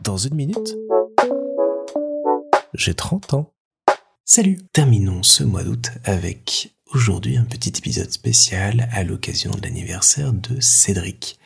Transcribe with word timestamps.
Dans 0.00 0.16
une 0.16 0.34
minute, 0.34 0.76
j'ai 2.74 2.94
30 2.94 3.34
ans. 3.34 3.52
Salut 4.24 4.58
Terminons 4.72 5.22
ce 5.22 5.44
mois 5.44 5.62
d'août 5.62 5.90
avec 6.04 6.74
aujourd'hui 6.94 7.36
un 7.36 7.44
petit 7.44 7.72
épisode 7.76 8.10
spécial 8.10 8.88
à 8.92 9.02
l'occasion 9.02 9.50
de 9.50 9.62
l'anniversaire 9.62 10.32
de 10.32 10.58
Cédric. 10.60 11.38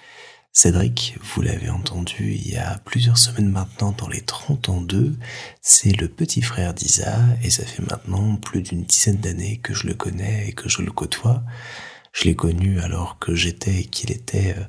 Cédric, 0.53 1.17
vous 1.21 1.43
l'avez 1.43 1.69
entendu 1.69 2.35
il 2.35 2.49
y 2.49 2.57
a 2.57 2.79
plusieurs 2.85 3.19
semaines 3.19 3.51
maintenant 3.51 3.93
dans 3.93 4.09
les 4.09 4.21
30 4.21 4.69
ans 4.69 4.81
2, 4.81 5.17
c'est 5.61 5.91
le 6.01 6.09
petit 6.09 6.43
frère 6.43 6.75
d'Isa 6.75 7.19
et 7.43 7.51
ça 7.51 7.65
fait 7.65 7.83
maintenant 7.83 8.37
plus 8.37 8.63
d'une 8.63 8.85
dizaine 8.85 9.17
d'années 9.17 9.59
que 9.59 9.75
je 9.75 9.89
le 9.89 9.95
connais 9.95 10.49
et 10.49 10.53
que 10.53 10.69
je 10.69 10.83
le 10.83 10.93
côtoie. 10.93 11.43
Je 12.15 12.27
l'ai 12.27 12.37
connu 12.37 12.79
alors 12.79 13.19
que 13.19 13.35
j'étais 13.35 13.81
et 13.81 13.85
qu'il 13.87 14.13
était 14.13 14.55
euh, 14.57 14.63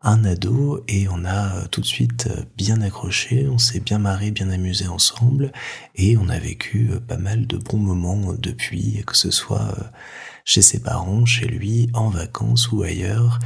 un 0.00 0.24
ado 0.24 0.84
et 0.86 1.08
on 1.08 1.24
a 1.24 1.56
euh, 1.56 1.66
tout 1.68 1.80
de 1.80 1.86
suite 1.86 2.28
euh, 2.30 2.44
bien 2.56 2.80
accroché, 2.82 3.48
on 3.48 3.58
s'est 3.58 3.80
bien 3.80 3.98
marré, 3.98 4.30
bien 4.30 4.48
amusé 4.48 4.86
ensemble 4.86 5.50
et 5.96 6.16
on 6.16 6.28
a 6.28 6.38
vécu 6.38 6.92
pas 7.08 7.16
mal 7.16 7.48
de 7.48 7.56
bons 7.56 7.78
moments 7.78 8.32
depuis, 8.38 9.02
que 9.04 9.16
ce 9.16 9.32
soit 9.32 9.74
chez 10.44 10.62
ses 10.62 10.78
parents, 10.78 11.26
chez 11.26 11.46
lui, 11.46 11.90
en 11.94 12.10
vacances 12.10 12.70
ou 12.70 12.84
ailleurs. 12.84 13.40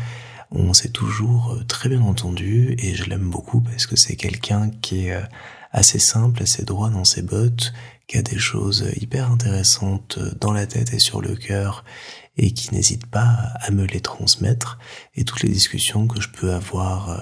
On 0.51 0.74
s'est 0.74 0.91
toujours 0.91 1.59
très 1.69 1.88
bien 1.88 2.02
entendu 2.02 2.77
et 2.79 2.95
je 2.95 3.05
l'aime 3.05 3.30
beaucoup 3.30 3.62
parce 3.62 3.87
que 3.87 3.96
c'est 3.96 4.16
quelqu'un 4.16 4.69
qui 4.83 5.07
est 5.07 5.23
assez 5.73 5.99
simple, 5.99 6.43
assez 6.43 6.65
droit 6.65 6.91
dans 6.91 7.05
ses 7.05 7.23
bottes, 7.23 7.73
qui 8.07 8.19
a 8.19 8.23
des 8.23 8.38
choses 8.38 8.91
hyper 9.01 9.30
intéressantes 9.30 10.19
dans 10.38 10.52
la 10.52 10.66
tête 10.66 10.93
et 10.93 10.99
sur 10.99 11.23
le 11.23 11.35
cœur 11.35 11.85
et 12.38 12.52
qui 12.52 12.74
n'hésite 12.74 13.06
pas 13.06 13.52
à 13.60 13.70
me 13.70 13.84
les 13.84 14.01
transmettre 14.01 14.79
et 15.15 15.24
toutes 15.24 15.42
les 15.42 15.48
discussions 15.48 16.06
que 16.06 16.20
je 16.20 16.29
peux 16.29 16.52
avoir 16.52 17.10
euh, 17.10 17.19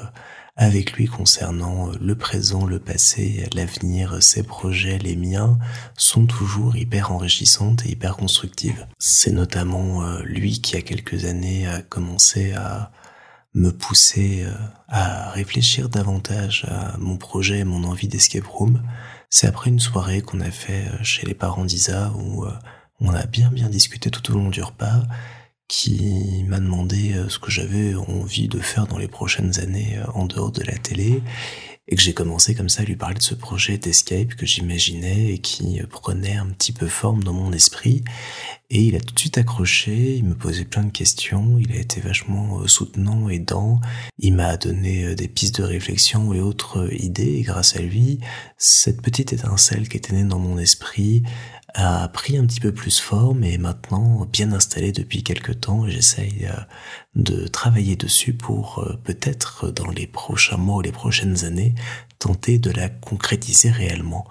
avec 0.56 0.92
lui 0.92 1.06
concernant 1.06 1.88
euh, 1.88 1.94
le 2.00 2.14
présent, 2.14 2.66
le 2.66 2.78
passé, 2.78 3.48
l'avenir, 3.54 4.22
ses 4.22 4.42
projets, 4.42 4.98
les 4.98 5.16
miens, 5.16 5.58
sont 5.96 6.26
toujours 6.26 6.76
hyper 6.76 7.12
enrichissantes 7.12 7.86
et 7.86 7.90
hyper 7.90 8.16
constructives. 8.16 8.86
C'est 8.98 9.32
notamment 9.32 10.04
euh, 10.04 10.22
lui 10.22 10.60
qui, 10.60 10.76
a 10.76 10.82
quelques 10.82 11.24
années, 11.24 11.66
a 11.66 11.80
commencé 11.80 12.52
à 12.52 12.92
me 13.54 13.72
pousser 13.72 14.46
à 14.86 15.30
réfléchir 15.30 15.88
davantage 15.88 16.66
à 16.68 16.98
mon 16.98 17.16
projet 17.16 17.60
et 17.60 17.64
mon 17.64 17.84
envie 17.84 18.06
d'escape 18.06 18.46
room. 18.46 18.82
C'est 19.30 19.46
après 19.46 19.70
une 19.70 19.80
soirée 19.80 20.20
qu'on 20.20 20.40
a 20.40 20.50
fait 20.50 20.84
chez 21.02 21.24
les 21.24 21.32
parents 21.32 21.64
d'Isa 21.64 22.12
où 22.18 22.44
on 23.00 23.10
a 23.10 23.26
bien 23.26 23.50
bien 23.50 23.68
discuté 23.68 24.10
tout 24.10 24.32
au 24.32 24.34
long 24.34 24.50
du 24.50 24.62
repas, 24.62 25.02
qui 25.68 26.44
m'a 26.46 26.60
demandé 26.60 27.14
euh, 27.14 27.28
ce 27.28 27.38
que 27.38 27.50
j'avais 27.50 27.94
envie 27.94 28.48
de 28.48 28.60
faire 28.60 28.86
dans 28.86 28.98
les 28.98 29.08
prochaines 29.08 29.58
années 29.58 29.98
euh, 29.98 30.10
en 30.14 30.26
dehors 30.26 30.52
de 30.52 30.62
la 30.62 30.78
télé, 30.78 31.22
et 31.88 31.96
que 31.96 32.02
j'ai 32.02 32.14
commencé 32.14 32.54
comme 32.54 32.68
ça 32.68 32.82
à 32.82 32.84
lui 32.84 32.96
parler 32.96 33.16
de 33.16 33.22
ce 33.22 33.34
projet 33.34 33.78
d'escape 33.78 34.34
que 34.34 34.46
j'imaginais 34.46 35.32
et 35.32 35.38
qui 35.38 35.80
euh, 35.80 35.86
prenait 35.88 36.36
un 36.36 36.46
petit 36.46 36.72
peu 36.72 36.86
forme 36.86 37.24
dans 37.24 37.32
mon 37.32 37.52
esprit. 37.52 38.04
Et 38.70 38.82
il 38.82 38.96
a 38.96 39.00
tout 39.00 39.14
de 39.14 39.18
suite 39.18 39.38
accroché, 39.38 40.16
il 40.16 40.24
me 40.24 40.34
posait 40.34 40.64
plein 40.64 40.84
de 40.84 40.90
questions, 40.90 41.58
il 41.58 41.72
a 41.72 41.80
été 41.80 42.00
vachement 42.00 42.66
soutenant, 42.66 43.28
aidant, 43.28 43.80
il 44.18 44.34
m'a 44.34 44.56
donné 44.56 45.14
des 45.14 45.28
pistes 45.28 45.60
de 45.60 45.66
réflexion 45.66 46.32
et 46.34 46.40
autres 46.40 46.92
idées, 46.92 47.36
et 47.36 47.42
grâce 47.42 47.76
à 47.76 47.80
lui, 47.80 48.18
cette 48.58 49.02
petite 49.02 49.32
étincelle 49.32 49.88
qui 49.88 49.96
était 49.96 50.14
née 50.14 50.24
dans 50.24 50.40
mon 50.40 50.58
esprit 50.58 51.22
a 51.76 52.08
pris 52.08 52.38
un 52.38 52.46
petit 52.46 52.60
peu 52.60 52.72
plus 52.72 52.98
forme 52.98 53.44
et 53.44 53.58
maintenant 53.58 54.26
bien 54.32 54.52
installé 54.52 54.92
depuis 54.92 55.22
quelques 55.22 55.60
temps 55.60 55.86
j'essaye 55.86 56.46
euh, 56.46 56.56
de 57.14 57.46
travailler 57.46 57.96
dessus 57.96 58.32
pour 58.32 58.78
euh, 58.78 58.98
peut-être 59.04 59.70
dans 59.70 59.90
les 59.90 60.06
prochains 60.06 60.56
mois 60.56 60.76
ou 60.76 60.80
les 60.80 60.92
prochaines 60.92 61.44
années 61.44 61.74
tenter 62.18 62.58
de 62.58 62.70
la 62.70 62.88
concrétiser 62.88 63.70
réellement. 63.70 64.26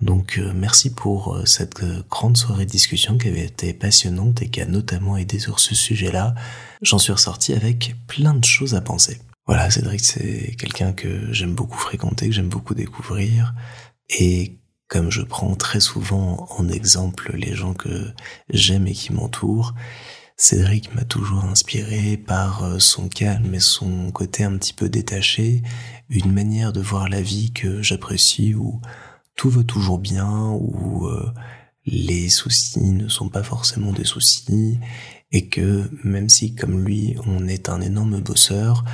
Donc 0.00 0.38
euh, 0.38 0.52
merci 0.54 0.92
pour 0.92 1.38
cette 1.46 1.84
grande 2.08 2.38
soirée 2.38 2.64
de 2.64 2.70
discussion 2.70 3.18
qui 3.18 3.28
avait 3.28 3.44
été 3.44 3.74
passionnante 3.74 4.40
et 4.40 4.48
qui 4.48 4.62
a 4.62 4.66
notamment 4.66 5.18
aidé 5.18 5.38
sur 5.38 5.60
ce 5.60 5.74
sujet-là. 5.74 6.34
J'en 6.80 6.98
suis 6.98 7.12
ressorti 7.12 7.52
avec 7.52 7.94
plein 8.06 8.32
de 8.32 8.44
choses 8.44 8.74
à 8.74 8.80
penser. 8.80 9.18
Voilà, 9.46 9.70
Cédric, 9.70 10.00
c'est 10.00 10.56
quelqu'un 10.58 10.92
que 10.92 11.32
j'aime 11.32 11.54
beaucoup 11.54 11.78
fréquenter, 11.78 12.26
que 12.26 12.34
j'aime 12.34 12.48
beaucoup 12.48 12.74
découvrir 12.74 13.54
et 14.08 14.58
comme 14.88 15.10
je 15.10 15.22
prends 15.22 15.54
très 15.54 15.80
souvent 15.80 16.46
en 16.56 16.68
exemple 16.68 17.32
les 17.34 17.54
gens 17.54 17.74
que 17.74 18.12
j'aime 18.50 18.86
et 18.86 18.92
qui 18.92 19.12
m'entourent, 19.12 19.74
Cédric 20.38 20.94
m'a 20.94 21.04
toujours 21.04 21.44
inspiré 21.44 22.18
par 22.18 22.62
euh, 22.62 22.78
son 22.78 23.08
calme 23.08 23.54
et 23.54 23.60
son 23.60 24.10
côté 24.12 24.44
un 24.44 24.56
petit 24.58 24.74
peu 24.74 24.90
détaché, 24.90 25.62
une 26.10 26.30
manière 26.30 26.74
de 26.74 26.80
voir 26.82 27.08
la 27.08 27.22
vie 27.22 27.52
que 27.52 27.80
j'apprécie 27.80 28.54
où 28.54 28.80
tout 29.34 29.48
va 29.48 29.64
toujours 29.64 29.98
bien, 29.98 30.50
où 30.50 31.06
euh, 31.06 31.32
les 31.86 32.28
soucis 32.28 32.90
ne 32.90 33.08
sont 33.08 33.30
pas 33.30 33.42
forcément 33.42 33.92
des 33.92 34.04
soucis, 34.04 34.78
et 35.32 35.48
que 35.48 35.90
même 36.04 36.28
si 36.28 36.54
comme 36.54 36.84
lui 36.84 37.16
on 37.26 37.48
est 37.48 37.70
un 37.70 37.80
énorme 37.80 38.20
bosseur, 38.20 38.84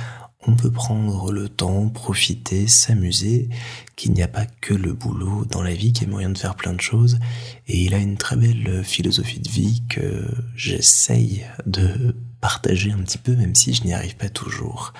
on 0.45 0.55
peut 0.55 0.71
prendre 0.71 1.31
le 1.31 1.49
temps, 1.49 1.89
profiter, 1.89 2.67
s'amuser, 2.67 3.49
qu'il 3.95 4.13
n'y 4.13 4.23
a 4.23 4.27
pas 4.27 4.45
que 4.45 4.73
le 4.73 4.93
boulot 4.93 5.45
dans 5.45 5.61
la 5.61 5.73
vie, 5.73 5.93
qu'il 5.93 6.07
y 6.07 6.09
a 6.09 6.11
moyen 6.11 6.29
de 6.29 6.37
faire 6.37 6.55
plein 6.55 6.73
de 6.73 6.81
choses. 6.81 7.19
Et 7.67 7.83
il 7.83 7.93
a 7.93 7.97
une 7.97 8.17
très 8.17 8.35
belle 8.35 8.83
philosophie 8.83 9.39
de 9.39 9.49
vie 9.49 9.83
que 9.89 10.27
j'essaye 10.55 11.45
de 11.65 12.15
partager 12.41 12.91
un 12.91 12.99
petit 12.99 13.17
peu, 13.17 13.35
même 13.35 13.55
si 13.55 13.73
je 13.73 13.83
n'y 13.83 13.93
arrive 13.93 14.17
pas 14.17 14.29
toujours. 14.29 14.93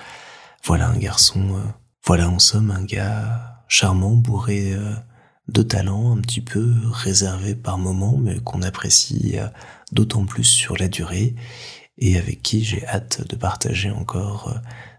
Voilà 0.64 0.88
un 0.88 0.96
garçon, 0.96 1.56
euh, 1.56 1.62
voilà 2.06 2.30
en 2.30 2.38
somme 2.38 2.70
un 2.70 2.84
gars 2.84 3.62
charmant, 3.68 4.16
bourré 4.16 4.72
euh, 4.72 4.94
de 5.48 5.62
talent, 5.62 6.16
un 6.16 6.20
petit 6.22 6.40
peu 6.40 6.72
réservé 6.90 7.54
par 7.54 7.76
moments, 7.76 8.16
mais 8.16 8.38
qu'on 8.40 8.62
apprécie 8.62 9.32
euh, 9.34 9.46
d'autant 9.92 10.24
plus 10.24 10.44
sur 10.44 10.78
la 10.78 10.88
durée, 10.88 11.34
et 11.98 12.16
avec 12.16 12.42
qui 12.42 12.64
j'ai 12.64 12.86
hâte 12.86 13.26
de 13.28 13.36
partager 13.36 13.90
encore 13.90 14.54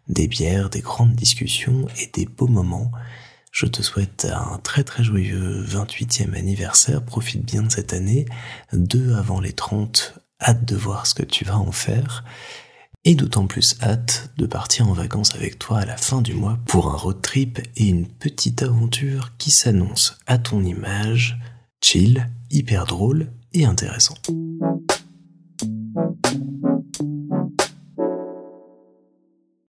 des 0.07 0.27
bières, 0.27 0.69
des 0.69 0.81
grandes 0.81 1.15
discussions 1.15 1.87
et 1.99 2.07
des 2.13 2.25
beaux 2.25 2.47
moments. 2.47 2.91
Je 3.51 3.65
te 3.65 3.81
souhaite 3.81 4.25
un 4.25 4.59
très 4.59 4.83
très 4.83 5.03
joyeux 5.03 5.63
28e 5.65 6.35
anniversaire, 6.35 7.03
profite 7.03 7.45
bien 7.45 7.63
de 7.63 7.71
cette 7.71 7.93
année, 7.93 8.25
deux 8.73 9.15
avant 9.15 9.39
les 9.39 9.53
30, 9.53 10.15
hâte 10.41 10.65
de 10.65 10.75
voir 10.75 11.07
ce 11.07 11.15
que 11.15 11.23
tu 11.23 11.45
vas 11.45 11.57
en 11.57 11.71
faire, 11.71 12.25
et 13.05 13.15
d'autant 13.15 13.47
plus 13.47 13.77
hâte 13.81 14.31
de 14.37 14.45
partir 14.45 14.89
en 14.89 14.93
vacances 14.93 15.35
avec 15.35 15.57
toi 15.59 15.79
à 15.79 15.85
la 15.85 15.95
fin 15.95 16.21
du 16.21 16.33
mois 16.33 16.59
pour 16.65 16.91
un 16.91 16.97
road 16.97 17.21
trip 17.21 17.59
et 17.77 17.87
une 17.87 18.07
petite 18.07 18.63
aventure 18.63 19.31
qui 19.37 19.51
s'annonce 19.51 20.17
à 20.27 20.37
ton 20.37 20.63
image, 20.63 21.37
chill, 21.81 22.29
hyper 22.49 22.85
drôle 22.85 23.31
et 23.53 23.65
intéressant. 23.65 24.15